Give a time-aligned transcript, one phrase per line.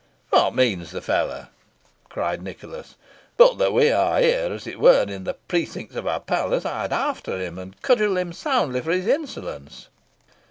[0.31, 1.49] "What means the fellow?"
[2.09, 2.95] cried Nicholas.
[3.37, 6.81] "But that we are here, as it were, in the precincts of a palace, I
[6.81, 9.89] would after him and cudgel him soundly for his insolence."